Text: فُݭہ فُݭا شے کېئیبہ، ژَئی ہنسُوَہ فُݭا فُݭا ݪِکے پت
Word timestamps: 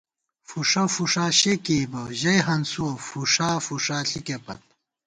فُݭہ 0.47 0.83
فُݭا 0.93 1.25
شے 1.39 1.53
کېئیبہ، 1.65 2.03
ژَئی 2.19 2.39
ہنسُوَہ 2.47 2.91
فُݭا 3.07 3.49
فُݭا 3.65 3.97
ݪِکے 4.09 4.37
پت 4.45 4.61